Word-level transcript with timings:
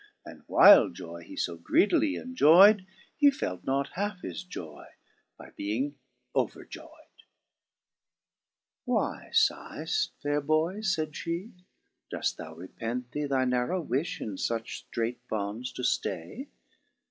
And 0.25 0.41
while 0.47 0.89
joy 0.89 1.21
he 1.21 1.35
fo 1.35 1.57
greedily 1.57 2.15
enjoy*d. 2.15 2.87
He 3.17 3.29
felt 3.29 3.63
not 3.65 3.89
halfe 3.89 4.21
his 4.23 4.43
joy 4.43 4.85
by 5.37 5.51
being 5.55 5.93
oveijoy'd, 6.35 7.21
4" 8.85 8.85
Why 8.85 9.29
fighft? 9.31 10.09
faire 10.23 10.41
Boy/' 10.41 10.79
(fayd 10.81 11.13
flie)" 11.15 11.51
doft 12.09 12.35
thou 12.37 12.55
repent 12.55 13.11
thee 13.11 13.25
Thy 13.25 13.45
narrow 13.45 13.85
wifli 13.85 14.21
in 14.21 14.35
fuch 14.37 14.85
ftraight 14.91 15.17
bonds 15.29 15.71
to 15.73 15.83
ftay 15.83 16.47